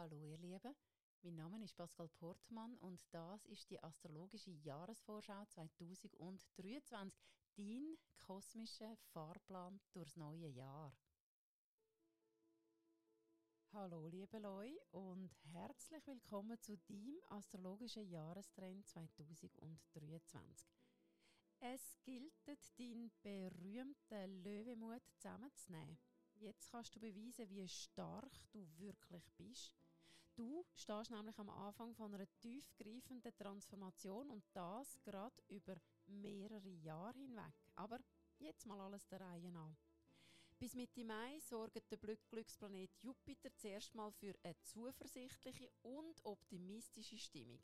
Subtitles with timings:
[0.00, 0.76] Hallo ihr Lieben,
[1.22, 7.12] mein Name ist Pascal Portmann und das ist die astrologische Jahresvorschau 2023,
[7.56, 10.96] dein kosmischer Fahrplan durchs neue Jahr.
[13.72, 20.68] Hallo liebe Leute und herzlich willkommen zu deinem astrologischen Jahrestrend 2023.
[21.58, 22.46] Es gilt,
[22.78, 25.98] deinen berühmten Löwemut zusammenzunehmen.
[26.36, 29.74] Jetzt kannst du beweisen, wie stark du wirklich bist.
[30.38, 35.74] Du stehst nämlich am Anfang von einer tiefgreifenden Transformation und das gerade über
[36.06, 37.52] mehrere Jahre hinweg.
[37.74, 37.98] Aber
[38.38, 39.76] jetzt mal alles der Reihe nach.
[40.60, 47.58] Bis Mitte Mai sorgt der Glücksplanet Jupiter zuerst mal für eine zuversichtliche und optimistische Stimmung.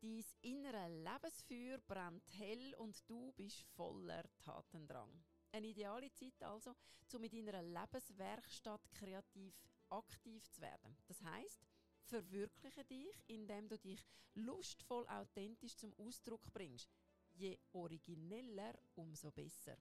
[0.00, 5.12] Dein innere Lebensfeuer brennt hell und du bist voller Tatendrang.
[5.52, 6.74] Eine ideale Zeit also,
[7.14, 9.54] um mit deiner Lebenswerkstatt kreativ
[9.90, 10.96] aktiv zu werden.
[11.06, 11.60] Das heißt,
[12.10, 16.90] verwirkliche dich, indem du dich lustvoll authentisch zum Ausdruck bringst.
[17.34, 19.76] Je origineller, umso besser.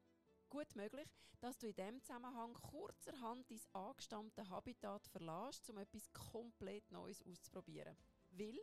[0.47, 1.07] Gut möglich,
[1.39, 7.95] dass du in diesem Zusammenhang kurzerhand dein angestammte Habitat verlässt, um etwas komplett Neues auszuprobieren.
[8.31, 8.59] Weil,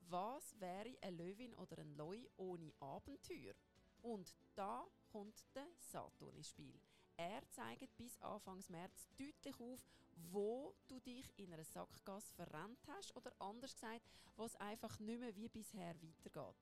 [0.00, 3.54] was wäre eine Löwin oder ein Leu ohne Abenteuer?
[4.02, 6.78] Und da kommt der Saturn ins Spiel.
[7.16, 9.86] Er zeigt bis Anfang März deutlich auf,
[10.32, 14.02] wo du dich in einer Sackgasse verrennt hast oder anders gesagt,
[14.36, 16.56] was einfach nicht mehr wie bisher weitergeht.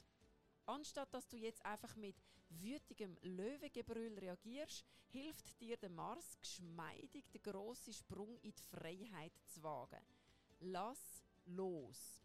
[0.66, 2.16] Anstatt dass du jetzt einfach mit
[2.50, 9.62] wütigem Löwengebrüll reagierst, hilft dir der Mars geschmeidig den grossen Sprung in die Freiheit zu
[9.62, 10.04] wagen.
[10.60, 12.20] Lass los.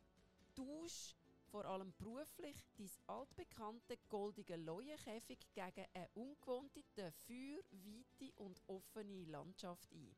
[0.54, 1.16] Tausch
[1.48, 9.92] vor allem beruflich dein altbekannte goldige Leuenkäfig gegen eine ungewohnte, dafür weite und offene Landschaft
[9.92, 10.16] ein.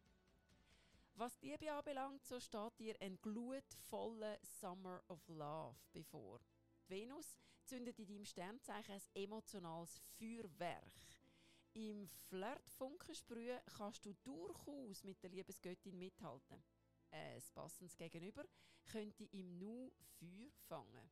[1.15, 6.39] Was die Liebe anbelangt, so steht dir ein glutvoller Summer of Love bevor.
[6.87, 10.93] Die Venus zündet in deinem Sternzeichen ein emotionales Feuerwerk.
[11.73, 16.63] Im Flirtfunkensprühen kannst du durchaus mit der Liebesgöttin mithalten.
[17.11, 18.45] Ein passendes Gegenüber
[18.85, 21.11] könnte im Nu Feuer fangen.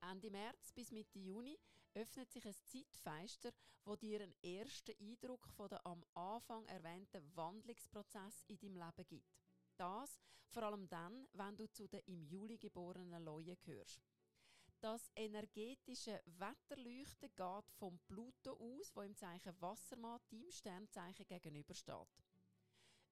[0.00, 1.58] Ende März bis Mitte Juni
[1.94, 3.50] öffnet sich ein Zeitfenster,
[3.84, 9.36] wo dir einen ersten Eindruck von dem am Anfang erwähnten Wandlungsprozess in deinem Leben gibt.
[9.76, 14.00] Das vor allem dann, wenn du zu den im Juli geborenen Leuen gehörst.
[14.80, 22.08] Das energetische Wetterleuchten geht vom Pluto aus, wo im Zeichen Wassermann deinem Sternzeichen gegenübersteht.